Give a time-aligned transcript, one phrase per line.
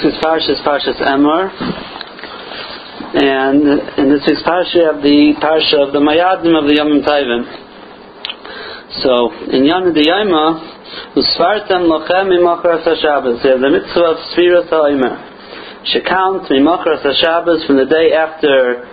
[0.00, 0.24] This is
[0.64, 1.52] Parshas Emor,
[3.20, 3.60] and
[4.00, 7.44] in this week's Parsha have the Parsha of the Mayadim of the Yom Tovim.
[9.04, 10.56] So in Yom Diyama,
[11.20, 13.42] Usfartem Lochem Mimachras HaShabbos.
[13.42, 15.20] They have the mitzvah of Sfiras HaOmer.
[15.92, 18.88] Shekount Mimachras HaShabbos from the day after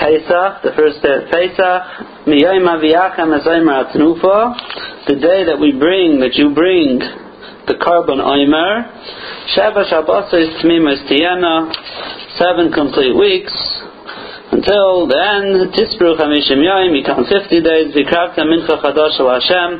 [0.00, 1.82] Pesach, the first day of Pesach,
[2.24, 7.27] Miyayim Aviyachem Ezoymer Atnufa, the day that we bring, that you bring
[7.68, 8.88] the carbon Omer,
[9.52, 11.68] Sheva Shabbosos Tmimas Tiana,
[12.40, 13.52] seven complete weeks,
[14.50, 19.70] until the end, Tisbru Chamishim Yoim, you count 50 days, Vikravta Mincha Chadash Al Hashem,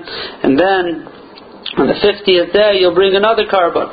[0.45, 1.09] and then,
[1.81, 3.89] on the 50th day, you'll bring another carbon.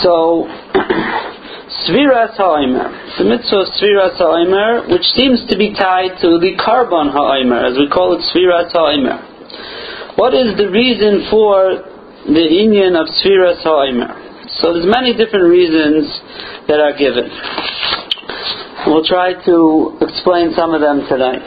[0.00, 0.48] So,
[1.84, 2.88] Sviras Ha'omer,
[3.18, 7.76] the mitzvah of Sviras Ha'omer, which seems to be tied to the carbon Ha'omer, as
[7.76, 10.16] we call it Sviras Ha'omer.
[10.16, 11.95] What is the reason for
[12.26, 14.26] the Inyan of Sfiras Ha'omer.
[14.58, 16.10] So there's many different reasons
[16.66, 17.30] that are given.
[18.86, 21.42] We'll try to explain some of them tonight.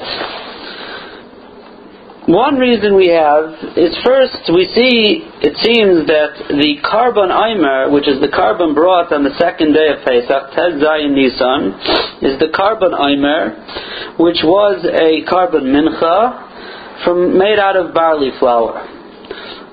[2.30, 8.08] One reason we have is first we see it seems that the carbon Aimer, which
[8.08, 11.73] is the carbon brought on the second day of Pesach, Tez Zayin Nisan,
[12.22, 18.78] is the carbon Aimer, which was a carbon mincha from made out of barley flour.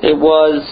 [0.02, 0.64] It was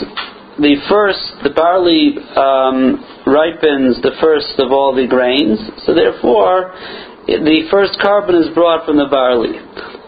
[0.58, 6.70] the first, the barley um, ripens the first of all the grains, so therefore
[7.27, 9.58] the first carbon is brought from the barley.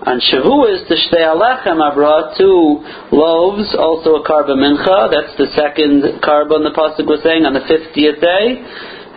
[0.07, 2.79] On Shavuos, the Shtei Alechem are brought two
[3.11, 5.11] loaves, also a carbon mincha.
[5.11, 8.63] That's the second carbon the pasuk was saying on the fiftieth day,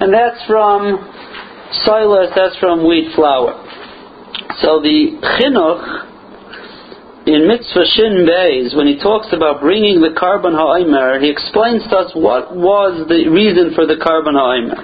[0.01, 0.97] and that's from
[1.85, 2.33] silas.
[2.33, 3.53] That's from wheat flour.
[4.65, 6.09] So the chinuch
[7.33, 11.95] in Mitzvah Shin Beis, when he talks about bringing the carbon ha'omer, he explains to
[11.97, 14.81] us what was the reason for the carbon ha'omer.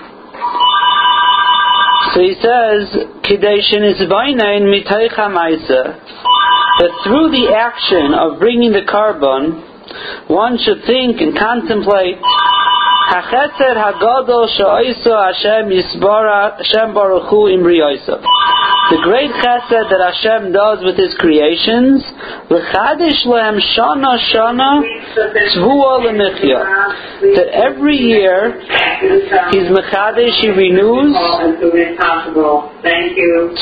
[2.14, 2.94] So he says,
[3.26, 4.70] Kedeshin is vainain
[6.78, 9.64] that through the action of bringing the carbon,
[10.28, 12.20] one should think and contemplate
[13.10, 17.48] Hachesed Hagadol Sha'isa Hashem Yisbara Hashem Baruch Hu
[18.90, 22.06] the great chesed that Hashem does with His creations,
[22.50, 24.84] l'chadish lehem shana shana
[25.58, 26.60] tvua lemichya.
[27.36, 28.62] That every year
[29.52, 31.16] He's mechadish, He renews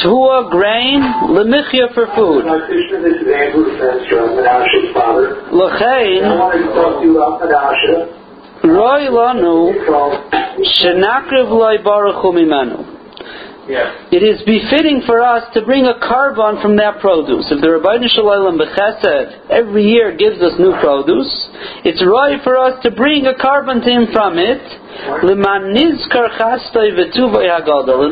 [0.04, 1.02] tvua grain
[1.32, 2.44] lemichya for food.
[5.52, 6.24] L'chein
[8.64, 9.74] Roy lanu
[10.80, 12.93] shenakriv loy baruch hu mimenu.
[14.12, 17.48] It is befitting for us to bring a carbon from that produce.
[17.48, 21.32] If the Rabbi Shalom Bechesed every year gives us new produce,
[21.88, 24.60] it's right for us to bring a carbon to him from it,
[24.94, 25.40] in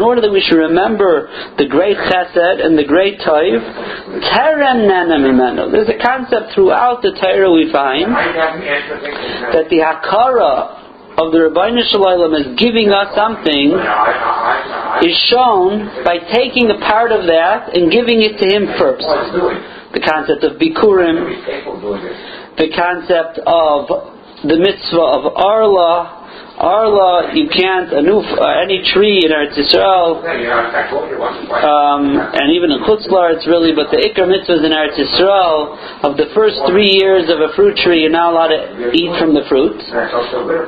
[0.01, 3.59] order that we should remember the great chesed and the great toiv,
[5.71, 8.07] There's a concept throughout the Torah we find
[9.51, 10.80] that the hakara
[11.21, 13.77] of the Rabbi Shalom is giving us something
[15.05, 19.05] is shown by taking a part of that and giving it to him first.
[19.93, 21.21] The concept of Bikurim,
[22.57, 23.85] the concept of
[24.49, 26.20] the mitzvah of Arla,
[26.61, 32.85] Arla, you can't, a new, uh, any tree in Eretz Yisrael, um, and even in
[32.85, 37.33] Chutzlar, it's really, but the Ikar mitzvahs in Eretz Yisrael, of the first three years
[37.33, 39.73] of a fruit tree, you're not allowed to eat from the fruit.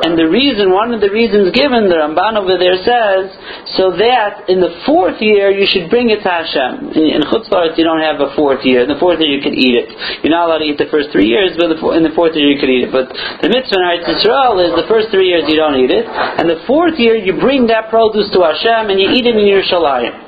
[0.01, 3.29] And the reason, one of the reasons given, the Ramban over there says,
[3.77, 6.89] so that in the fourth year you should bring it to Hashem.
[6.97, 8.81] In, in you don't have a fourth year.
[8.81, 9.93] In the fourth year you can eat it.
[10.25, 12.57] You're not allowed to eat the first three years, but in the fourth year you
[12.57, 12.91] can eat it.
[12.91, 15.91] But the mitzvah in Eretz Yisrael is the first three years you don't eat eat
[15.91, 16.07] it.
[16.07, 19.43] And the fourth year, you bring that produce to Hashem and you eat it in
[19.43, 20.23] Yerushalayim.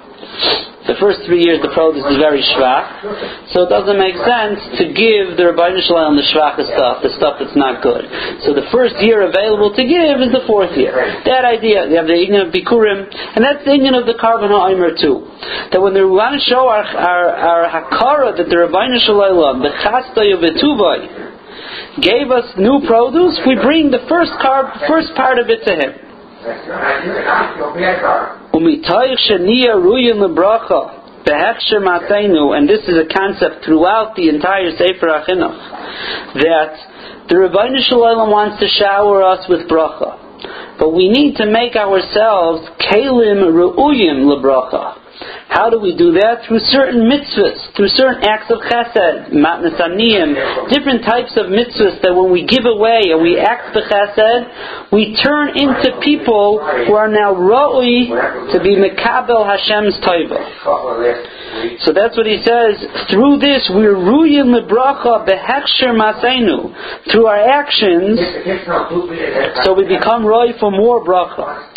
[0.86, 4.94] The first three years, the produce is very shvach, so it doesn't make sense to
[4.94, 8.06] give the Rabbi Shalom the shvach stuff, the stuff that's not good.
[8.46, 10.94] So the first year available to give is the fourth year.
[11.26, 14.54] That idea, you have the Inyan of Bikurim, and that's the Inyan of the Carbon
[14.54, 15.26] Ha'omer too.
[15.74, 19.74] That when we want to show our, our, our Hakara that the Rabbi Shalom, the
[19.82, 21.35] Chastay of Etuvai,
[22.02, 24.32] gave us new produce, we bring the first
[24.88, 25.92] first part of it to him.
[32.56, 35.60] And this is a concept throughout the entire Sefer Achinuch
[36.42, 36.78] that
[37.30, 40.78] the Rabbi Shalom wants to shower us with bracha.
[40.78, 45.05] But we need to make ourselves kalim ru'uyim lebracha
[45.48, 46.44] How do we do that?
[46.48, 52.32] Through certain mitzvahs, through certain acts of chesed, matnasaniyim, different types of mitzvahs that when
[52.32, 57.32] we give away and we act the chesed, we turn into people who are now
[57.32, 58.12] roi
[58.52, 60.44] to be mekabel Hashem's taiva.
[61.88, 62.84] So that's what he says.
[63.10, 66.74] Through this, we're ruyin lebracha behechsher masenu.
[67.12, 68.20] Through our actions,
[69.64, 71.75] so we become roi for more bracha.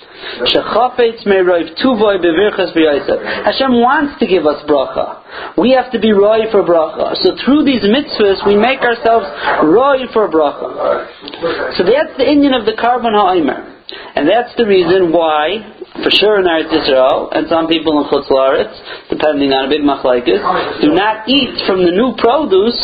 [3.45, 5.57] Hashem wants to give us bracha.
[5.57, 7.15] We have to be roy for bracha.
[7.23, 9.27] So through these mitzvahs, we make ourselves
[9.63, 11.77] roy for bracha.
[11.77, 13.79] So that's the Inyan of the carbon ha'imer.
[14.15, 18.31] And that's the reason why, for sure in Eretz Yisrael, and some people in Chutz
[18.31, 18.75] La'aretz,
[19.11, 20.41] depending on a big machlaikis,
[20.81, 22.79] do not eat from the new produce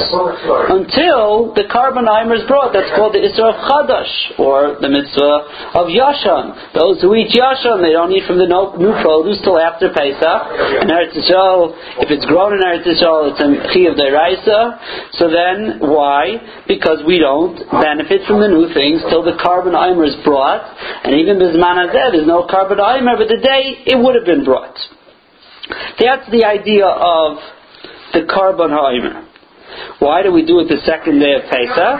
[0.70, 2.74] until the carbon is brought.
[2.74, 6.74] That's called the Isra of Chadash, or the mitzvah of Yashan.
[6.74, 10.40] Those who eat Yashan, they don't eat from the new produce till after Pesach.
[10.82, 15.14] In Eretz Yisrael, if it's grown in Eretz Yisrael, it's a Chi of Deraisa.
[15.18, 16.64] So then, why?
[16.66, 19.74] Because we don't benefit from the new things till the carbon
[20.04, 20.64] is brought
[21.04, 24.76] and even Hazeh, there's no carbon But the day it would have been brought.
[25.98, 27.38] That's the idea of
[28.12, 29.23] the carbon Aimer.
[30.00, 31.96] Why do we do it the second day of Pesach?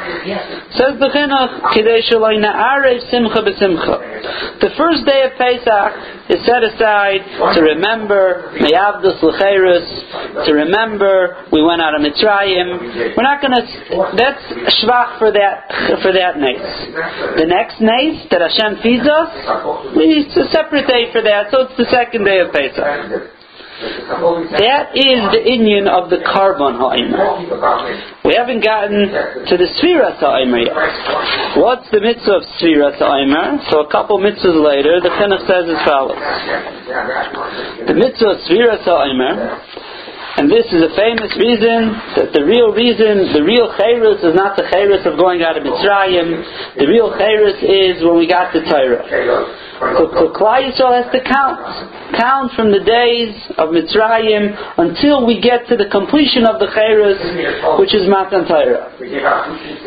[0.75, 1.75] Says the Chinuch,
[3.11, 4.61] simcha b'simcha.
[4.61, 5.93] The first day of Pesach
[6.29, 7.23] is set aside
[7.55, 13.15] to remember Mayavdus L'cheirus, to remember we went out of Mitzrayim.
[13.17, 13.63] We're not going to,
[14.17, 14.43] that's
[14.83, 15.71] shvach for that,
[16.03, 17.39] for that nace.
[17.39, 19.31] The next nace that Hashem feeds us,
[19.97, 23.31] it's a separate day for that, so it's the second day of Pesach.
[23.75, 28.23] That is the Inyan of the carbon ha'imer.
[28.25, 29.11] We haven't gotten
[29.51, 31.59] to the Sfiras ha'imer yet.
[31.59, 33.59] What's the mitzvah of Sfiras ha'imer?
[33.71, 36.23] So a couple mitzvahs later, the Chinuch says as follows.
[37.87, 39.59] The mitzvah of Sfiras ha'imer
[40.37, 44.59] and this is a famous reason that the real reason, the real chayrus is not
[44.59, 46.75] the chayrus of going out of Mitzrayim.
[46.75, 49.07] The real chayrus is when we got the Torah.
[49.81, 51.59] So, so Klal Yisrael has to count.
[52.15, 57.79] Count from the days of Mitzrayim until we get to the completion of the chayrus,
[57.79, 58.95] which is Matan Torah.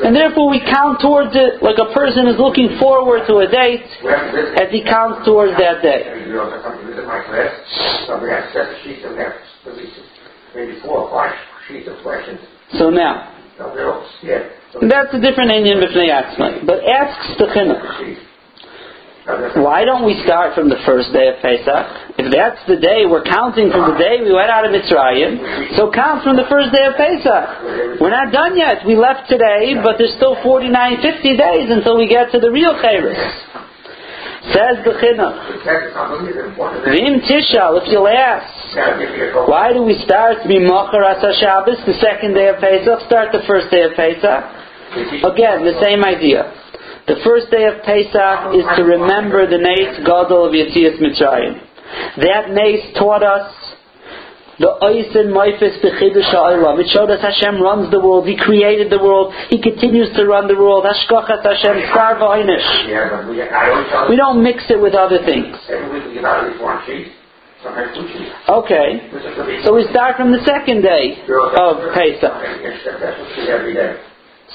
[0.04, 3.88] And therefore we count towards it like a person is looking forward to a date
[4.60, 6.18] as he counts towards that day
[10.58, 11.34] maybe four or five
[11.68, 12.40] sheets of questions.
[12.78, 15.80] So now, that's a different Inyan.
[16.66, 18.27] But asks the chinuch.
[19.28, 22.16] Why don't we start from the first day of Pesach?
[22.16, 25.92] If that's the day, we're counting from the day we went out of Mitzrayim, so
[25.92, 28.00] count from the first day of Pesach.
[28.00, 28.88] We're not done yet.
[28.88, 30.72] We left today, but there's still 49,
[31.04, 33.20] 50 days until we get to the real Chavis.
[34.56, 35.36] Says the Chinuch.
[36.88, 38.48] Vim Tishal, if you'll ask,
[39.44, 43.68] why do we start Mimachar Asa Shabbos, the second day of Pesach, start the first
[43.76, 44.24] day of Pesach?
[45.28, 46.57] Again, the same idea.
[47.08, 51.56] The first day of Pesach is to remember the Nace Gadol of Yetzias Mitzrayim.
[52.20, 53.48] That Nace taught us
[54.60, 56.84] the Oisin Moifis Bechidush Ha'olam.
[56.84, 58.28] It showed us Hashem runs the world.
[58.28, 59.34] He created the world.
[59.48, 60.84] He continues to run the world.
[60.84, 62.20] Hashkochat Hashem Tzar
[64.10, 65.56] We don't mix it with other things.
[68.52, 69.64] Okay.
[69.64, 72.36] So we start from the second day of Pesach.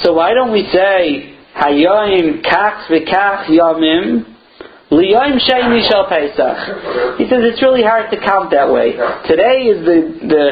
[0.04, 3.48] So why don't we say Hayoim Kach V'Kach
[4.92, 7.16] Liyom Sheni Shal Pesach.
[7.16, 8.92] He says it's really hard to count that way.
[9.24, 10.44] Today is the, the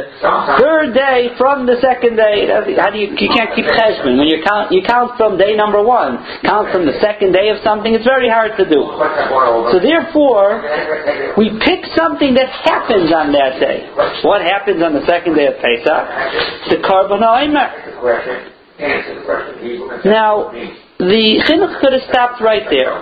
[0.56, 2.48] third day from the second day.
[2.48, 4.16] How do you, you can't keep cheshbon.
[4.16, 6.16] When you count, you count from day number one.
[6.40, 7.92] Count from the second day of something.
[7.92, 8.80] It's very hard to do.
[8.80, 10.64] So therefore,
[11.36, 13.92] we pick something that happens on that day.
[14.24, 16.00] What happens on the second day of Pesach?
[16.72, 17.20] The carbon
[20.08, 20.48] Now,
[21.00, 22.92] the chinuch could have stopped right there.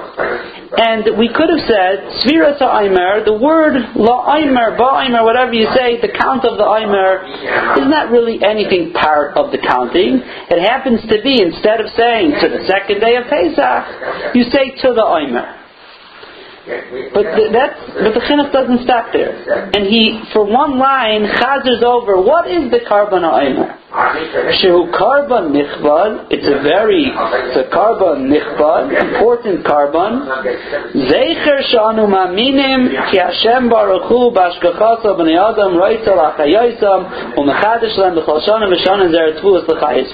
[0.78, 5.67] And we could have said, Svira Aimer, the word La Aimer, Ba Aimer, whatever you
[5.75, 7.26] say, the count of the Aimer
[7.83, 10.23] is not really anything part of the counting.
[10.23, 14.78] It happens to be, instead of saying to the second day of Pesach, you say
[14.87, 15.58] to the Aimer.
[16.68, 19.32] But the, that's but the chinuch doesn't stop there,
[19.72, 23.72] and he for one line chazers over what is the carbon oimer.
[24.60, 26.28] Shehu carbon nichbad.
[26.28, 30.28] It's a very it's a carbon nichbad, important carbon.
[31.08, 33.70] Zecher shanu maminim ki Hashem
[35.16, 35.72] b'nei adam
[37.32, 40.12] u'mechadish lem b'chol shana v'shana zer l'chayis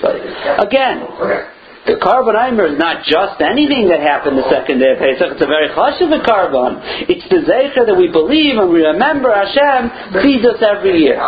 [0.63, 1.54] Again.
[1.85, 5.37] The carbon Eimer is not just anything that happened the second day of Pesach.
[5.37, 6.81] It's a very chashuv carbon.
[7.13, 11.21] It's the Zeicha that we believe and we remember Hashem feeds us every year.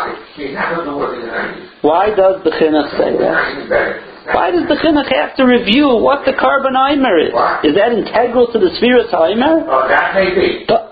[1.85, 4.17] Why does the Chinuch say that?
[4.27, 7.31] Why does the chinuch have to review what the carbon Eimer is?
[7.63, 9.63] Is that integral to the Sfiras Eimer?
[9.63, 10.67] Oh, that may be.
[10.67, 10.83] The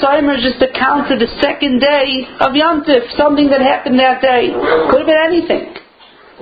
[0.00, 4.22] Eimer is just a count to the second day of Yontif, something that happened that
[4.22, 4.48] day.
[4.88, 5.76] Could have been anything.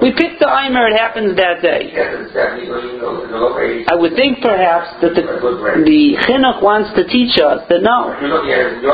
[0.00, 1.90] We picked the Eimer, it happens that day.
[3.90, 8.14] I would think perhaps that the, the Chinuch wants to teach us that no,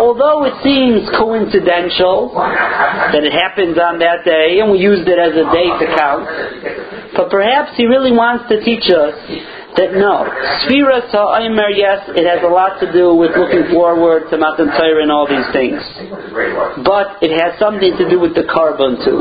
[0.00, 5.36] although it seems coincidental that it happens on that day and we used it as
[5.36, 6.24] a day to count,
[7.12, 9.12] but perhaps he really wants to teach us
[9.76, 10.22] that no,
[10.62, 15.02] Sfira Aimer, yes, it has a lot to do with looking forward to Matan Torah
[15.02, 15.82] and all these things.
[16.86, 19.18] But it has something to do with the carbon too.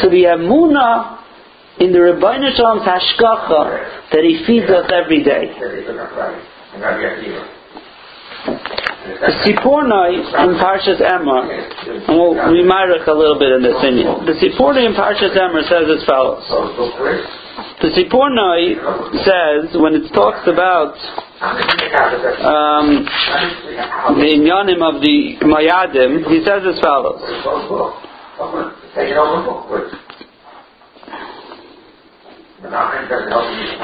[0.00, 1.20] So the Amuna
[1.80, 5.52] in the Rebbeinu Shalom's Hashkacha that he feeds us every day.
[9.02, 14.34] The Sforno in Parshas Emor, and we'll remark a little bit in this in The
[14.56, 16.48] Sforno in Parshas Emor says as follows.
[17.80, 18.54] The Sforno
[19.24, 20.94] says, when it talks about
[22.40, 23.04] um,
[24.16, 27.20] the inyanim of the Mayadim, he says as follows.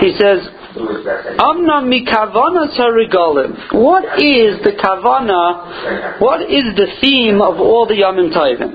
[0.01, 0.49] He says,
[1.41, 1.83] Amna
[2.79, 3.75] sarigolim.
[3.75, 6.21] What is the kavana?
[6.21, 8.75] What is the theme of all the Yamim Tovim?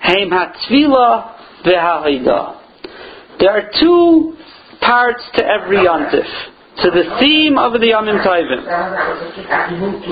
[0.00, 2.55] Heim hatzvila v'ha'ida.
[3.38, 4.36] There are two
[4.80, 6.26] parts to every yontif.
[6.84, 8.60] To the theme of the Yamim Tovim.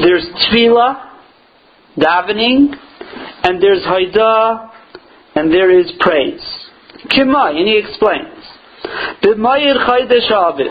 [0.03, 1.11] There's tefillah,
[1.99, 2.75] davening,
[3.43, 4.71] and there's haida,
[5.35, 6.41] and there is praise.
[7.11, 8.45] Kimai, and he explains.
[9.23, 10.69] The Mayir Chaydesh Aviv.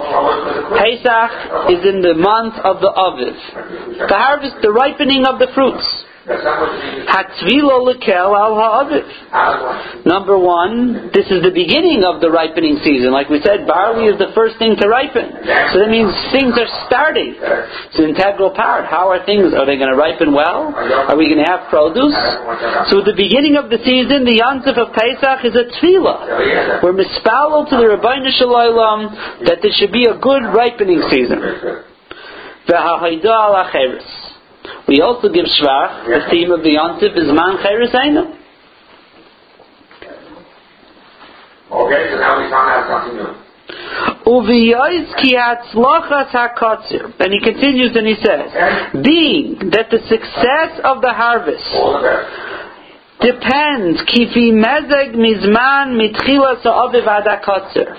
[0.78, 4.08] Pesach is in the month of the Aviv.
[4.08, 6.03] The harvest, the ripening of the fruits.
[6.24, 10.06] Hatzvilo lekel al ha'aviv.
[10.06, 13.12] Number one, this is the beginning of the ripening season.
[13.12, 15.36] Like we said, barley is the first thing to ripen.
[15.76, 17.36] So that means things are starting.
[17.36, 18.88] It's an integral part.
[18.88, 19.52] How are things?
[19.52, 20.72] Are they going to ripen well?
[20.72, 22.16] Are we going to have produce?
[22.88, 26.80] So at the beginning of the season, the Yontif of Pesach is a tefillah.
[26.80, 29.12] We're mispalel to the Rabbi Shalom
[29.44, 31.84] that there should be a good ripening season.
[32.64, 34.23] V'ha'haida al
[34.88, 38.40] we also give Shvach, the theme of the Yontif is Man Chayrisainu.
[41.72, 43.34] Okay, so now we found out something new.
[47.20, 51.64] And he continues and he says, being that the success of the harvest
[53.22, 57.96] depends kifi mezeg mizman mitchila adakotzer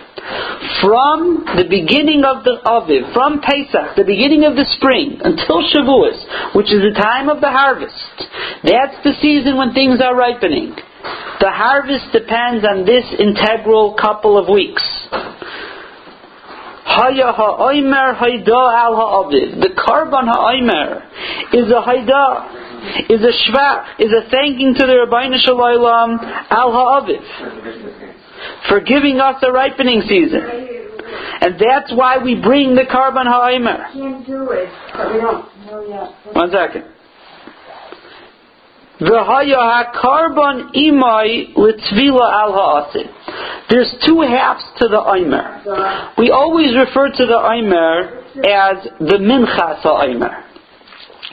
[0.81, 6.55] from the beginning of the Aviv, from Pesach, the beginning of the spring, until Shavuos,
[6.57, 8.25] which is the time of the harvest.
[8.65, 10.75] That's the season when things are ripening.
[11.41, 14.83] The harvest depends on this integral couple of weeks.
[16.85, 16.93] The
[19.77, 21.03] carbon ha'oimer
[21.53, 22.49] is a haida,
[23.09, 26.19] is a shvach, is a thanking to the Rabbi Shalom
[26.51, 27.23] al ha'aviv
[28.69, 30.43] for giving us a ripening season.
[31.41, 33.87] And that's why we bring the carbon ha'omer.
[33.93, 36.35] Can't do it, but we don't know yet.
[36.35, 36.85] One second.
[39.01, 43.09] V'haya carbon imai litzvila al ha'asid.
[43.69, 46.15] There's two halves to the Aimer.
[46.19, 50.45] We always refer to the Aimer as the Minchas ha'Aimer.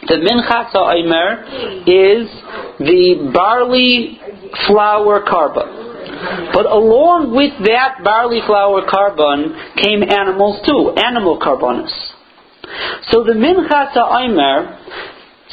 [0.07, 2.27] The Minchas ha'Aimer is
[2.79, 4.19] the barley
[4.67, 5.91] flour carbon.
[6.53, 11.93] But along with that barley flour carbon came animals too, animal carbonus.
[13.09, 14.79] So the Minchas Aimer,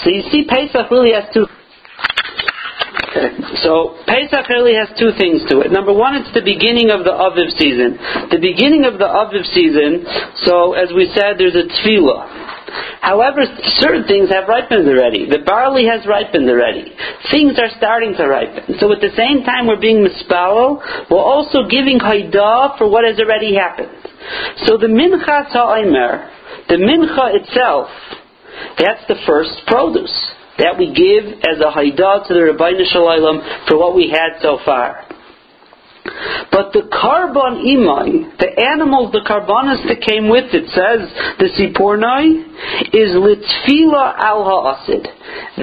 [0.05, 1.47] so you see Pesach really has two
[3.65, 5.73] So Pesach really has two things to it.
[5.73, 7.99] Number one, it's the beginning of the Aviv season.
[8.31, 10.07] The beginning of the Aviv season.
[10.45, 12.38] So as we said, there's a tefillah.
[13.01, 13.47] However,
[13.79, 15.29] certain things have ripened already.
[15.31, 16.93] The barley has ripened already.
[17.31, 18.77] Things are starting to ripen.
[18.81, 23.19] So at the same time we're being mispalo, we're also giving haidah for what has
[23.19, 23.97] already happened.
[24.67, 26.31] So the mincha ha'omer,
[26.69, 27.89] the mincha itself,
[28.79, 30.15] that's the first produce
[30.59, 34.59] that we give as a haidah to the Rabbi Shalom for what we had so
[34.65, 35.08] far.
[36.51, 42.23] But the carbon imai, the animals, the carbonas that came with it, says the Sforno,
[42.93, 45.07] is litfila al ha'asid.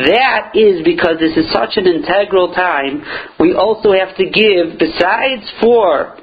[0.07, 3.03] That is because this is such an integral time,
[3.39, 6.17] we also have to give, besides for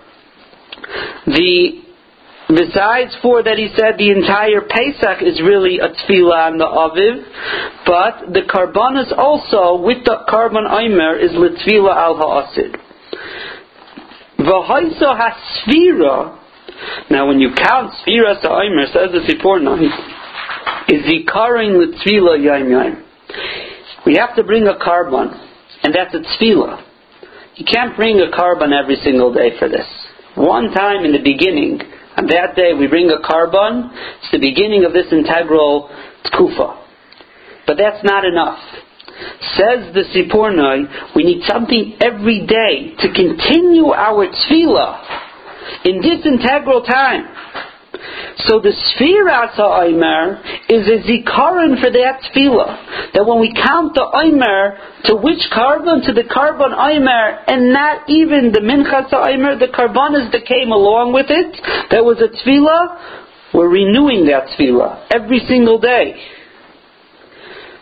[1.26, 1.82] the
[2.48, 7.24] Besides for that he said the entire Pesach is really a tefillah on the Aviv,
[7.86, 12.76] but the Karbanas also, with the Karban Aimer, is Litfila al Ha'asid.
[14.52, 16.38] V'haisa hasfira,
[17.10, 19.80] now when you count Sfira Aimer, says the Sforno,
[20.88, 23.02] is Zikarin Litfila Yaim Yaim.
[24.04, 25.32] We have to bring a Karban,
[25.82, 26.84] and that's a tefillah.
[27.56, 29.86] You can't bring a Karban every single day for this.
[30.34, 31.80] One time in the beginning,
[32.16, 33.90] on that day we bring a Karban,
[34.20, 35.88] it's the beginning of this integral
[36.26, 36.78] tkufa.
[37.66, 38.58] But that's not enough.
[39.56, 46.82] Says the Sforno, we need something every day to continue our tefillah in this integral
[46.82, 47.26] time.
[48.46, 53.12] So the Sfiras Aimer is a zikaron for that tefillah.
[53.14, 56.02] That when we count the Aimer, to which carbon?
[56.02, 61.12] To the carbon Aimer, and not even the Minchas Aimer, the carbonas that came along
[61.12, 61.52] with it,
[61.90, 66.16] that was a tefillah, we're renewing that tefillah every single day.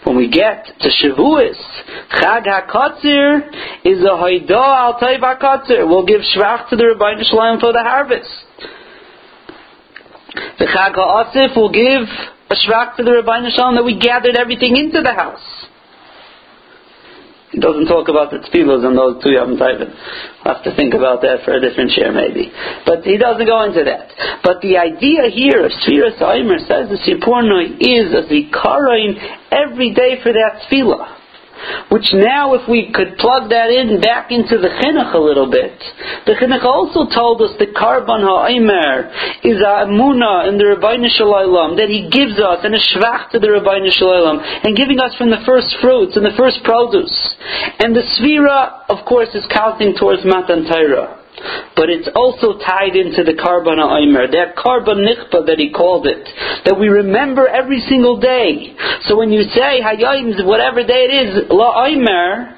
[0.05, 1.57] When we get to Shavuos,
[2.13, 5.87] Chag HaKatzir is a Haida al Taiv HaKatzir.
[5.87, 8.31] We'll give Shvach to the Rabbi Shalom for the harvest.
[10.59, 12.09] The Chag HaAsif will give
[12.51, 15.67] a shvach to the Rabbi Shalom that we gathered everything into the house.
[17.51, 19.91] He doesn't talk about the tefillos and those two Yom Tovim.
[20.47, 22.51] Have to think about that for a different share maybe.
[22.87, 24.15] But he doesn't go into that.
[24.43, 29.19] But the idea here of Sfiras Aimer says the Sforno is a zikaron
[29.51, 31.20] every day for that tefillah.
[31.91, 35.77] Which now, if we could plug that in back into the chinuch a little bit,
[36.25, 41.77] the chinuch also told us that Karban Ha'aymer is a amuna in the Rabbi Shalom
[41.77, 45.31] that he gives us and a shvach to the Rabbi Shalom and giving us from
[45.31, 47.13] the first fruits and the first produce.
[47.79, 51.20] And the svira, of course, is counting towards Matan Torah.
[51.77, 56.29] But it's also tied into the Karban Aimer, that Karban Nichba that he called it,
[56.65, 58.77] that we remember every single day.
[59.09, 62.57] So when you say Hayayim, whatever day it is, La Aimer,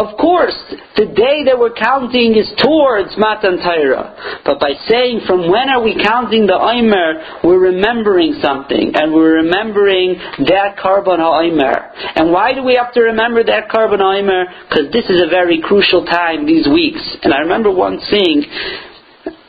[0.00, 0.56] of course,
[0.96, 4.40] the day that we're counting is towards Matan Torah.
[4.48, 8.96] But by saying from when are we counting the Omer, we're remembering something.
[8.96, 10.16] And we're remembering
[10.48, 11.92] that Karban Aimer.
[12.16, 14.48] And why do we have to remember that Karban Aimer?
[14.68, 17.04] Because this is a very crucial time, these weeks.
[17.20, 18.40] And I remember once seeing,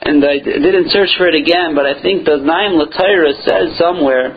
[0.04, 4.36] and I didn't search for it again, but I think the Naim Latira says somewhere,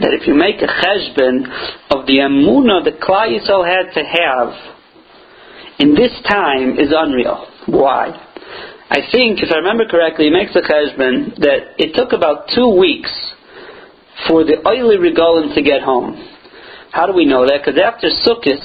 [0.00, 1.44] that if you make a cheshbon
[1.92, 4.75] of the emuna that Klal Yisrael had to have
[5.78, 7.46] in this time is unreal.
[7.66, 8.14] Why?
[8.88, 12.70] I think, if I remember correctly, he makes a cheshbon that it took about two
[12.78, 13.10] weeks
[14.28, 16.14] for the oily regalim to get home.
[16.92, 17.60] How do we know that?
[17.60, 18.62] Because after Sukkot,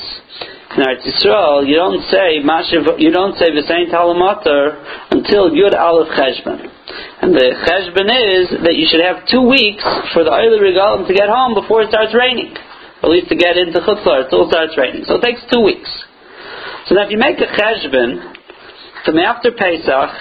[0.78, 6.64] in Eretz Yisrael, you don't say you don't say V'sein Talamater until Yud Aleph Cheshbon.
[7.22, 11.14] And the Cheshbon is that you should have two weeks for the oily regalim to
[11.14, 12.56] get home before it starts raining.
[13.04, 15.04] At least to get into Chutzlar until it starts raining.
[15.04, 15.90] So it takes two weeks.
[16.92, 18.20] So if you make a cheshbon
[19.06, 20.12] from after Pesach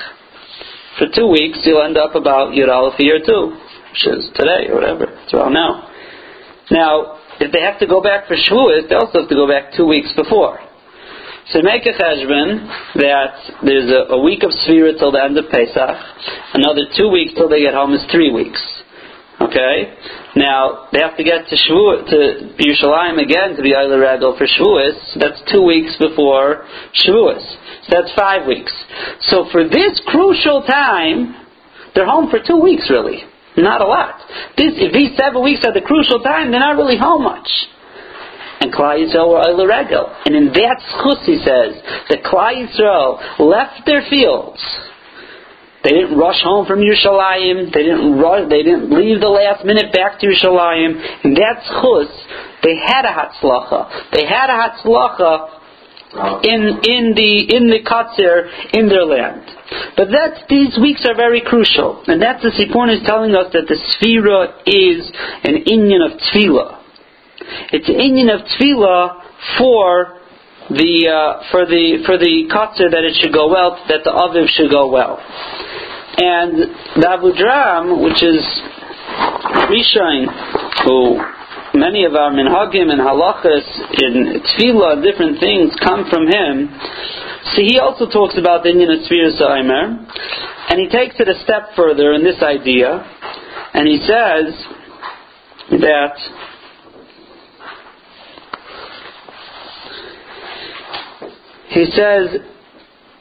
[1.02, 3.58] for two weeks, you'll end up about Yud a year two,
[3.90, 5.10] which is today or whatever.
[5.10, 5.90] It's around now.
[6.70, 9.74] Now, if they have to go back for Shavuos, they also have to go back
[9.76, 10.60] two weeks before.
[11.50, 12.70] So make a cheshbon
[13.02, 13.34] that
[13.66, 15.74] there's a, a week of Sfira till the end of Pesach,
[16.54, 18.62] another two weeks till they get home is three weeks.
[19.50, 19.98] Okay?
[20.36, 22.16] Now, they have to get to Shavuot, to
[22.54, 25.18] Yerushalayim again to be Eiler Regal for Shavuos.
[25.18, 27.42] That's two weeks before Shavuos.
[27.42, 28.72] So that's five weeks.
[29.26, 31.34] So for this crucial time,
[31.94, 33.26] they're home for two weeks really.
[33.56, 34.22] Not a lot.
[34.56, 37.50] This, if these seven weeks are the crucial time, they're not really home much.
[38.60, 40.14] And Klal Yisrael were Regal.
[40.24, 44.62] And in that schus, he says, that Klal Yisrael left their fields
[45.82, 47.72] they didn't rush home from Yerushalayim.
[47.72, 51.24] They didn't rush, They didn't leave the last minute back to Yerushalayim.
[51.24, 52.12] And that's chus.
[52.62, 54.12] They had a hatzlacha.
[54.12, 55.60] They had a hatzlacha
[56.44, 59.46] in in the in the katzir in their land.
[59.96, 63.68] But that these weeks are very crucial, and that's the Sforno is telling us that
[63.68, 65.06] the sphira is
[65.44, 66.82] an inyan of tefillah.
[67.72, 69.22] It's an inyan of tefillah
[69.56, 70.19] for
[70.68, 74.48] the uh, for the for the katzir that it should go well, that the aviv
[74.52, 75.18] should go well.
[76.20, 76.58] And
[77.00, 78.44] the Abudraham, which is
[79.72, 80.28] Rishain,
[80.84, 81.16] who
[81.72, 83.64] many of our minhagim and halachas
[84.04, 86.68] in tefillah, different things come from him.
[87.54, 89.32] So he also talks about the Inyan of Tzvir
[90.70, 93.02] and he takes it a step further in this idea,
[93.74, 94.54] and he says
[95.80, 96.14] that
[101.70, 102.40] he says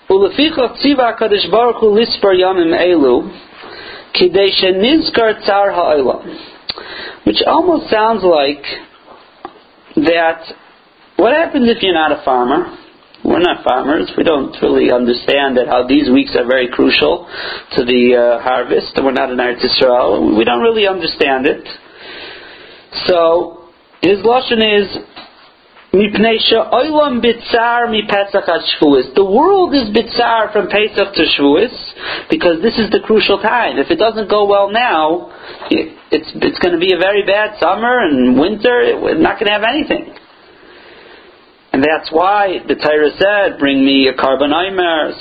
[0.10, 3.30] Uleficha tziva HaKadosh Baruch Hu lispar yamim elu
[4.16, 7.26] Kidesha Nizkar Tsar Ha'olam.
[7.26, 8.64] Which almost sounds like
[9.96, 10.42] that
[11.18, 12.78] what happens if you're not a farmer?
[13.26, 14.10] We're not farmers.
[14.18, 17.28] We don't really understand that how these weeks are very crucial
[17.76, 18.96] to the uh, harvest.
[18.96, 20.38] We're not in Eretz Yisrael.
[20.38, 21.68] We don't really understand it.
[23.06, 23.70] So
[24.02, 26.06] his lashon is oilam bitzar mi Pesach The
[29.26, 31.74] world is bitzar from Pesach to Shavuos
[32.30, 33.80] because this is the crucial time.
[33.80, 35.34] If it doesn't go well now,
[35.72, 39.02] it's it's going to be a very bad summer and winter.
[39.02, 40.14] We're not going to have anything.
[41.74, 44.52] And that's why the Torah said, bring me a carbon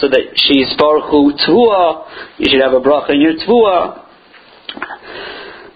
[0.01, 2.05] so that she's baruchu tvua,
[2.39, 4.08] you should have a bracha in your tvua.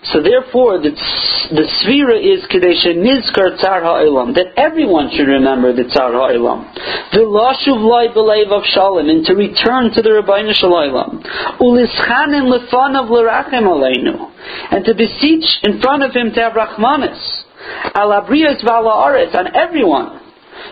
[0.04, 5.84] So therefore, the, the svira is kadesha nizkar tzar ha'olam, that everyone should remember the
[5.84, 6.74] tzar ha'olam.
[7.14, 11.22] V'lashuv loy b'leiv of shalom, and to return to the Rabbeinu Shalom.
[11.62, 14.28] Ulischanin lefanav l'rachem aleinu,
[14.72, 17.44] and to beseech in front of him to have rachmanis.
[17.94, 20.18] Briyas v'ala aretz, on everyone.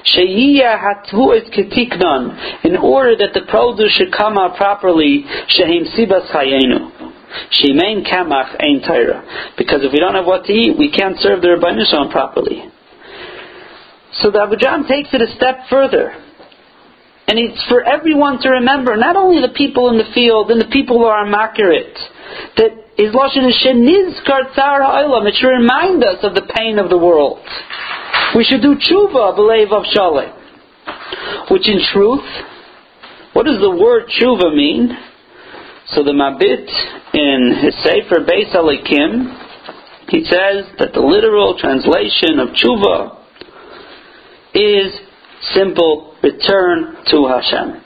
[0.06, 5.24] Sheyiyah hatvu'et ketiknon, in order that the produce should come out properly,
[5.56, 6.90] shehim sibas chayenu.
[7.52, 9.52] Shemain kamach ein Torah.
[9.56, 12.64] Because if we don't have what to eat, we can't serve the Rabbi Shalom properly.
[14.20, 16.12] So the Abujan takes it a step further.
[17.28, 20.66] And it's for everyone to remember, not only the people in the field and the
[20.72, 21.94] people who are makirit,
[22.56, 25.28] that his lashon is sheniz kartzar ha'olam.
[25.28, 27.38] It should remind us of the pain of the world.
[28.34, 29.84] We should do tshuva, believe of.
[31.50, 32.26] Which in truth,
[33.32, 34.90] what does the word tshuva mean?
[35.94, 36.70] So the Mabit
[37.14, 39.26] in his Sefer Beis Elokim,
[40.08, 43.18] he says that the literal translation of tshuva
[44.54, 44.94] is
[45.52, 47.82] simple return to Hashem.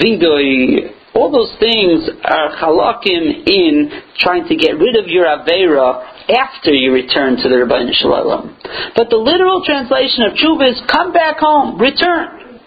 [0.00, 6.72] Vidoi, all those things are halakim in trying to get rid of your avera after
[6.72, 8.56] you return to the Rabbi Shalom.
[8.96, 12.60] But the literal translation of tshuva is come back home, return.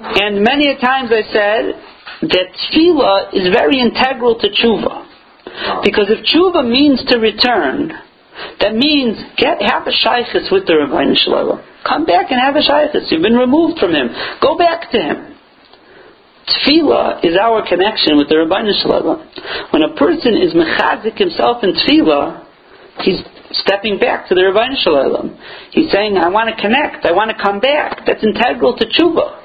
[0.00, 1.90] And many a times I said
[2.22, 5.06] that tefillah is very integral to tshuva.
[5.46, 5.80] Ah.
[5.84, 7.92] Because if tshuva means to return,
[8.60, 11.60] that means get have a shaykhis with the Rabbi Shalom.
[11.84, 13.10] Come back and have a shaykhis.
[13.10, 14.08] You've been removed from him.
[14.40, 15.36] Go back to him.
[16.44, 19.24] Tefillah is our connection with the Rabbi Shalom.
[19.70, 22.44] When a person is mechazik himself in tefillah,
[23.00, 23.20] he's
[23.52, 25.38] stepping back to the Rabbi Shalom.
[25.72, 27.06] He's saying, I want to connect.
[27.06, 28.04] I want to come back.
[28.06, 29.39] That's integral to tshuva.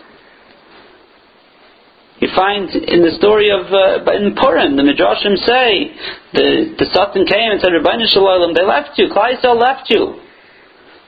[2.26, 5.94] You find in the story of uh, in Purim, the Midrashim say
[6.34, 9.14] the the Satan came and said, "Rabbi Shalom, they left you.
[9.14, 10.18] Klaisel left you.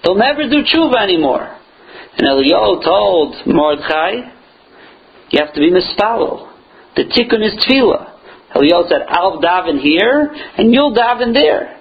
[0.03, 1.57] They'll never do tshuva anymore."
[2.19, 4.29] And Eliyahu told Mordechai,
[5.31, 6.53] "You have to be mispalo.
[6.95, 8.13] The tikkun is tefillah."
[8.53, 11.79] Eliyahu said, "I'll daven here, and you'll daven there."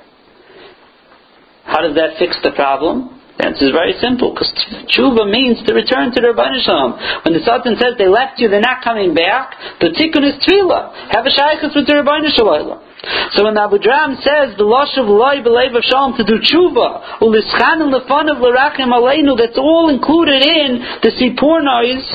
[1.66, 3.15] How does that fix the problem?
[3.36, 4.48] The answer is very simple, because
[4.88, 6.56] tshuva means to return to the Rabban.
[7.24, 11.12] When the Sultan says they left you, they're not coming back, the tikkun is tefillah.
[11.12, 12.32] Have a shaykhus with the Rabban.
[13.36, 17.20] So when Abu Dram says the losh of loy belev of shalom to do tshuva,
[17.20, 22.08] ulischan and lefan of lerachim aleinu, that's all included in the sipur noise,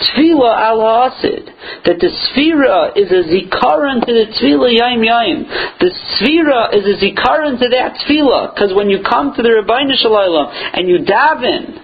[0.00, 1.46] Tefillah al hasid
[1.84, 5.44] that the sphira is a zikaron to the tefillah yaim yaim.
[5.80, 9.90] The sphira is a zikaron to that tefillah because when you come to the Rabbi
[10.00, 11.82] Shalom and you daven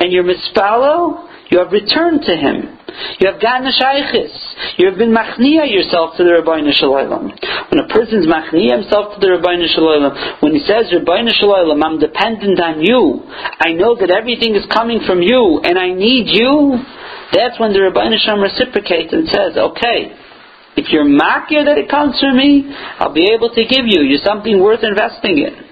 [0.00, 2.78] and you're mispalo, you have returned to him.
[3.18, 4.34] You have gotten a shaykhis.
[4.78, 7.30] You have been machnia yourself to the Rabbi Shalom.
[7.70, 11.98] When a person's machnia himself to the Rabbi Shalom, when he says, Rabbi Shalom, I'm
[11.98, 13.22] dependent on you.
[13.60, 16.78] I know that everything is coming from you and I need you.
[17.32, 20.14] That's when the Rabbi Shalom reciprocates and says, okay,
[20.76, 22.66] if you're makir that it comes from me,
[22.98, 24.02] I'll be able to give you.
[24.02, 25.63] You're something worth investing in.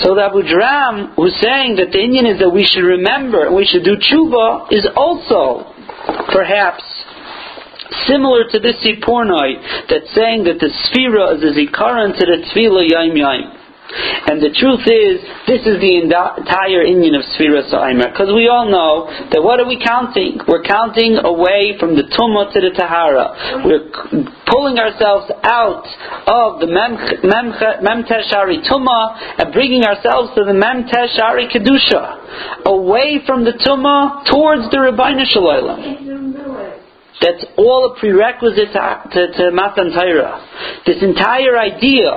[0.00, 3.54] So the Abu Dram, who's saying that the Inyan is that we should remember and
[3.54, 5.68] we should do tshuva, is also
[6.32, 6.82] perhaps
[8.08, 9.36] similar to this Sforno
[9.88, 13.61] that's saying that the Sphira is a Zikaran to the Tfila Yaim Yaim.
[13.92, 18.08] And the truth is, this is the entire Inyan of Sfira Sa'imer.
[18.08, 20.40] Because we all know that what are we counting?
[20.48, 23.60] We're counting away from the Tumah to the Tahara.
[23.64, 23.92] We're
[24.48, 25.84] pulling ourselves out
[26.24, 32.64] of the Memteshari Tumah and bringing ourselves to the Memteshari Kedusha.
[32.64, 36.32] Away from the Tumah towards the Rabbeinu Shalom.
[37.20, 40.40] That's all a prerequisite to, to, to Matan Torah.
[40.86, 42.10] This entire idea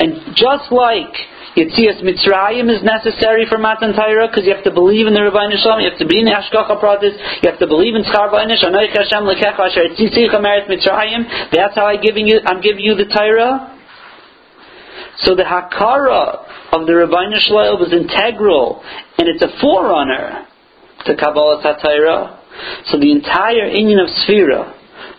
[0.00, 1.12] and just like
[1.56, 5.54] Yitzias Mitzrayim is necessary for Matan Torah because you have to believe in the Rebbeinu
[5.62, 8.64] Shalom, you have to be in Hashgacha Pratis, you have to believe in Schar Vaynish,
[8.64, 11.52] Anoich Hashem Lekecha Asher Tzitzicha Meretz Mitzrayim.
[11.52, 13.70] That's how I giving you, I'm giving you the Torah.
[15.18, 18.82] So the Hakara of the Rebbeinu Shalom was integral,
[19.18, 20.48] and it's a forerunner
[21.06, 22.40] to Kabbalah Satira.
[22.90, 24.73] So the entire Inyan of Sphira,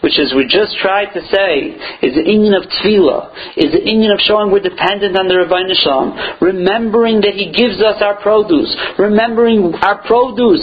[0.05, 1.73] which as we just tried to say,
[2.05, 5.65] is the Inyan of Tefillah, is the Inyan of showing we're dependent on the Rabbi
[5.73, 6.13] Shalom,
[6.45, 8.69] remembering that He gives us our produce,
[9.01, 10.61] remembering our produce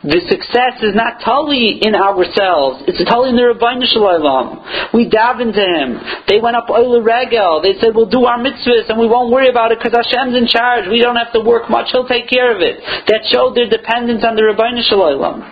[0.00, 2.88] the success is not totally in ourselves.
[2.88, 4.64] It's totally in the Rabbi Shalom.
[4.96, 6.00] We daven to him.
[6.24, 7.60] They went up oil regel.
[7.60, 10.48] They said, we'll do our mitzvahs and we won't worry about it because Hashem's in
[10.48, 10.88] charge.
[10.88, 11.92] We don't have to work much.
[11.92, 12.80] He'll take care of it.
[13.12, 15.44] That showed their dependence on the Rabbi Shalom.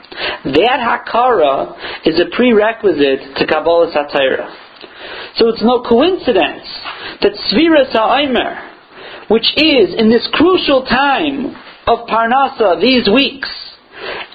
[0.57, 4.49] That Hakara is a prerequisite to Kabbalah Satira.
[5.37, 6.65] So it's no coincidence
[7.21, 11.53] that Svira Sa'aimer, which is in this crucial time
[11.85, 13.68] of Parnasa, these weeks,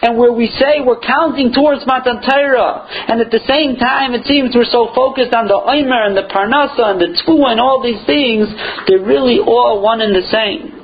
[0.02, 4.26] and where we say we're counting towards Matan Torah, and at the same time it
[4.28, 7.80] seems we're so focused on the Omer and the Parnasa and the Tfu and all
[7.80, 8.52] these things,
[8.88, 10.76] they're really all one and the same.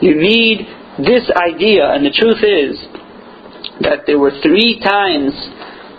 [0.00, 0.66] You need
[1.04, 2.80] this idea, and the truth is
[3.84, 5.36] that there were three times,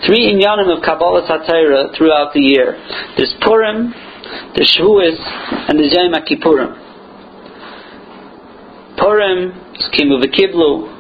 [0.06, 2.74] three inyanim of Kabbalah Satira throughout the year.
[3.16, 3.94] There's Purim,
[4.58, 5.22] the Shavuos,
[5.70, 6.88] and the Yom Kippurim.
[8.98, 10.97] Purim is Kimu V'Kiblu,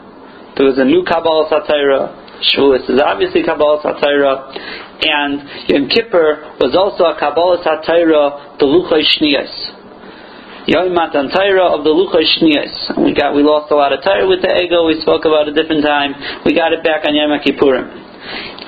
[0.57, 2.25] there was a new Kabbalah Satira.
[2.41, 4.49] Shavuos is obviously Kabbalah Satira.
[4.97, 9.53] And Yom Kippur was also a Kabbalah Satira, the Luchai Shniyas.
[10.65, 12.97] Yom Matan Torah of the Luchai Shniyas.
[13.05, 14.89] We got, we lost a lot of Torah with the ego.
[14.89, 16.17] We spoke about a different time.
[16.43, 17.93] We got it back on Yom Kippurim.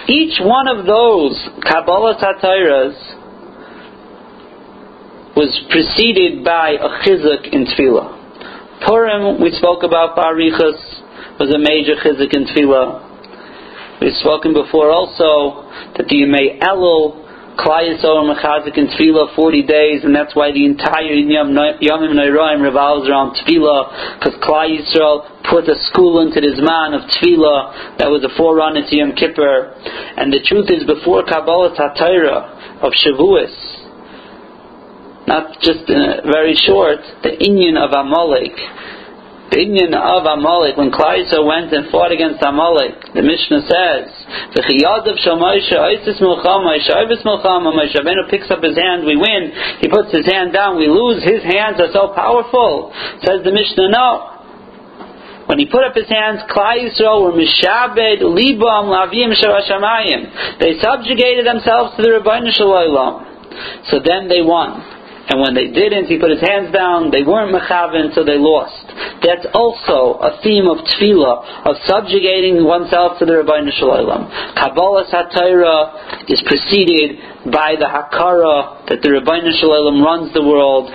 [0.08, 2.95] Each one of those Kabbalah Satiras
[5.36, 8.86] was preceded by a chizuk in Tefillah.
[8.86, 10.98] Purim, we spoke about Barichas
[11.39, 13.10] was a major chizik in tefillah.
[14.02, 17.19] We've spoken before also that the Yemei Elul,
[17.60, 22.63] Klal Yisrael Mechazik in Tefillah 40 days, and that's why the entire Yom Yomim Nairoim
[22.63, 28.08] revolves around Tefillah, because Klal Yisrael put a school into this man of Tefillah that
[28.08, 29.75] was a forerunner to Yom Kippur.
[30.15, 33.52] And the truth is, before Kabbalah Tatira of Shavuos,
[35.28, 38.56] not just very short, the Inyan of Amalek,
[39.49, 44.05] the of Amalek, when Klaisa went and fought against Amalek, the Mishnah says,
[44.53, 49.51] the Chiyadav Shomaisha, Isis Milchama, Shavis Milchama, Moshe Rabbeinu picks up his hand, we win.
[49.81, 51.23] He puts his hand down, we lose.
[51.23, 52.93] His hands are so powerful.
[53.25, 54.39] Says the Mishnah, no.
[55.49, 60.59] When he put up his hands, Klal Yisrael were mishabed libam lavim shavashamayim.
[60.59, 63.25] They subjugated themselves to the Rebbeinu Shalom.
[63.89, 64.98] So then they won.
[65.30, 68.82] And when they didn't, he put his hands down, they weren't mechavin, so they lost.
[69.22, 74.26] That's also a theme of tefillah, of subjugating oneself to the Rabbi Shalom.
[74.58, 77.22] Kabbalah Satira is preceded
[77.54, 80.89] by the Hakara that the Rabbi Shalom runs the world,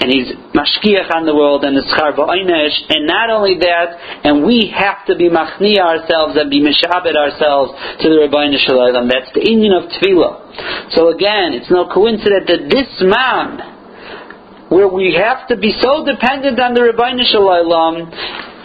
[0.00, 4.46] and he's mashkiach on the world and the schar v'aynesh, and not only that, and
[4.46, 9.08] we have to be machnia ourselves and be mishabed ourselves to the Rabbi Shalom.
[9.08, 10.94] That's the Inyan of tefillah.
[10.94, 16.60] So again, it's no coincidence that this man, where we have to be so dependent
[16.60, 18.06] on the Rabbi Shalom,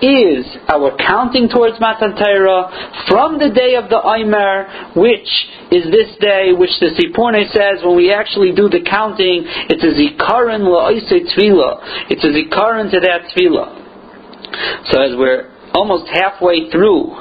[0.04, 2.68] is our counting towards Matan Torah
[3.08, 5.32] from the day of the Aimer, which
[5.72, 9.96] is this day, which the Sforno says when we actually do the counting, it's a
[9.96, 12.12] zikaron la'ise tefillah.
[12.12, 14.92] It's a zikaron to that tefillah.
[14.92, 17.16] So as we're almost halfway through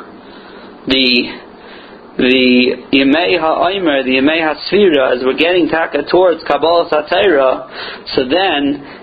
[0.89, 1.39] the
[2.19, 9.02] the Yemei HaOimer, the Yemei HaSfira, as we're getting taka towards Kabbalah Satira, so then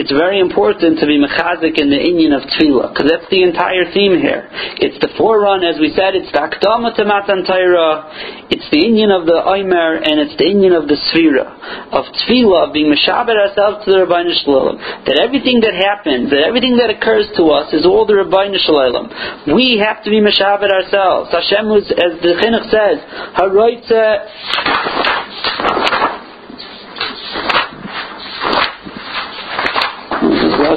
[0.00, 3.84] it's very important to be mechazik in the Inyan of Tefillah, because that's the entire
[3.92, 4.48] theme here.
[4.80, 9.28] It's the forerun, as we said, it's the Akdama to Matan it's the Inyan of
[9.28, 11.52] the Omer, and it's the Inyan of the Sfira,
[11.92, 14.80] of Tefillah, being Meshaber ourselves to the Rabbi Shalom.
[15.04, 19.12] That everything that happens, that everything that occurs to us is all the Rabbi Shalom.
[19.52, 21.28] We have to be Meshaber ourselves.
[21.28, 23.04] Hashem was, as the Chinuch says,
[23.36, 24.00] Haroitze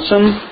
[0.04, 0.50] Lashon.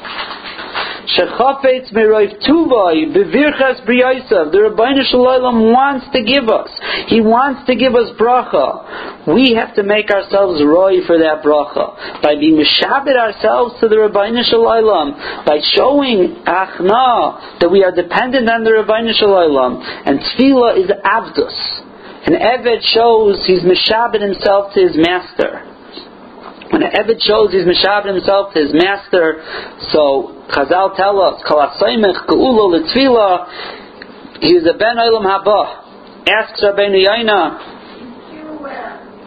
[1.02, 4.52] Shechafetz meroiv tuvai bevirchas briyaisav.
[4.52, 6.70] The Rabbeinu Shalom wants to give us.
[7.08, 9.26] He wants to give us bracha.
[9.26, 13.96] We have to make ourselves roy for that bracha by being mishabed ourselves to the
[13.96, 20.78] Rabbeinu Shalom, by showing achna that we are dependent on the Rabbeinu Shalom, and tefillah
[20.78, 21.88] is avdus.
[22.24, 25.71] An Eved shows he's mishabed himself to his master.
[26.72, 29.44] When an Eved shows he's Meshaber himself his master,
[29.92, 33.44] so Chazal tell us, Kol HaSoimech Ge'ulo L'Tfila,
[34.40, 35.84] he is a Ben Olam Haba.
[36.24, 37.60] Asks Rabbeinu Yaina,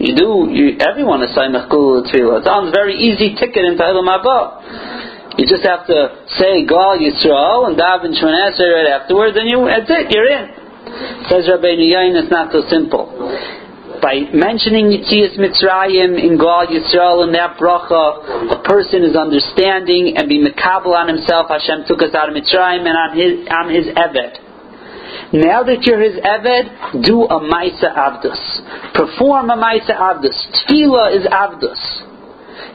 [0.01, 2.39] you do, you, everyone is Saimach Ge'ulo L'Tfila.
[2.41, 5.37] It sounds very easy ticket into Olam Haba.
[5.37, 9.85] You just have to say Gal Yisrael and daven Shemon right afterwards, and you, that's
[9.87, 10.49] it, you're in.
[11.29, 13.13] Says Rabbeinu Yain, it's not so simple
[14.05, 20.29] by mentioning Yitzias Mitzrayim in Ga'al Yisrael in that bracha, a person is understanding and
[20.29, 21.49] be mekabel on himself.
[21.49, 24.37] Hashem took us out of Mitzrayim and on his on his eved.
[25.33, 28.93] Now that you're his eved, do a Maisa Avdus.
[28.93, 30.37] Perform a Maisa Avdus.
[30.53, 31.81] Tefillah is Avdus.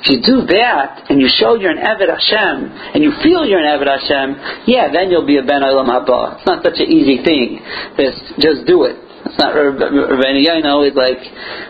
[0.03, 3.63] If you do that and you show you're an Eved Hashem and you feel you're
[3.63, 6.39] an Eved Hashem, yeah, then you'll be a Ben Olam Haba.
[6.39, 7.61] It's not such an easy thing.
[7.97, 9.10] Just, just do it.
[9.31, 11.23] It's not Rabbeinu Yonah always like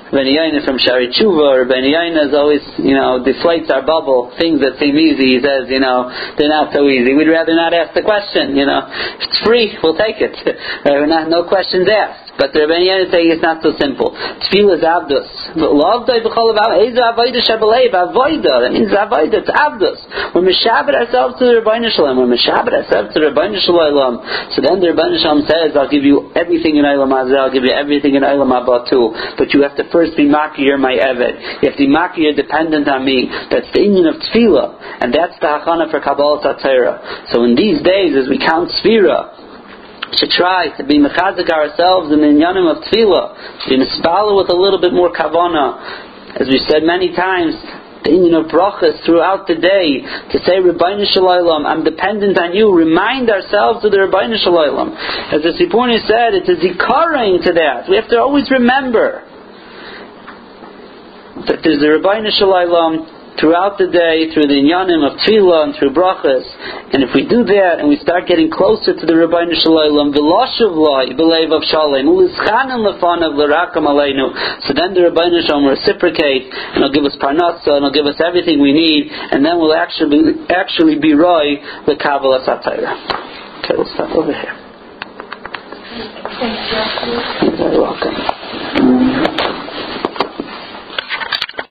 [0.09, 1.69] Rabbeinu Yonah from Shaarei Teshuva.
[1.69, 4.33] Rabbeinu Yonah is always you know deflates our bubble.
[4.41, 6.09] Things that seem easy, he says you know
[6.41, 7.13] they're not so easy.
[7.13, 8.57] We'd rather not ask the question.
[8.57, 10.33] You know, if it's free, we'll take it.
[10.89, 12.30] We're not, no questions asked.
[12.41, 14.17] But the Rabbeinu Yonah is saying it's not so simple.
[14.17, 15.29] Tefillah is avdus.
[15.61, 15.69] That
[18.73, 19.29] means avodah.
[19.37, 20.01] It's avdus.
[20.33, 22.17] We're mishabed ourselves to the Ribono Shel Olam.
[22.17, 24.25] We're mishabed ourselves to the Ribono Shel Olam.
[24.57, 27.69] So then the Ribono Shel Olam says, "I'll give you everything in Eilam I'll give
[27.69, 29.13] you everything in Olam Haba too.
[29.37, 31.61] But you have to first be makir my Eved.
[31.61, 33.29] You have to be makir dependent on me.
[33.53, 35.05] That's the inyan of Tefillah.
[35.05, 37.29] And that's the Hachana for Kabbalas HaTorah.
[37.37, 39.50] So in these days, as we count Sfira,
[40.13, 44.51] to try to be mechazik ourselves in the inyanim of tefillah, to be mispala with
[44.51, 45.79] a little bit more kavana.
[46.41, 47.55] As we said many times,
[48.03, 50.01] the inyan of brachas throughout the day
[50.33, 52.73] to say Ribono Shel Olam, I'm dependent on you.
[52.73, 54.97] Remind ourselves of the Ribono Shel Olam.
[55.31, 57.89] As the Sforno said, it's a zikaring to that.
[57.89, 59.23] We have to always remember
[61.47, 65.73] that there's the Ribono Shel Olam throughout the day through the inyanim of tefillah and
[65.81, 66.45] through brachas.
[66.93, 70.13] And if we do that and we start getting closer to the Ribono Shel Olam,
[70.13, 74.31] v'lashuv loy b'leiv of shalem, u'lischanim lefanav l'rakam aleinu.
[74.69, 77.97] So then the Ribono Shel Olam will reciprocate and he'll give us parnasa and he'll
[77.97, 81.57] give us everything we need and then we'll actually actually be roy
[81.89, 83.65] the Kabbalas HaTorah.
[83.65, 84.55] Okay, we'll stop over here.
[87.43, 89.70] You're very welcome.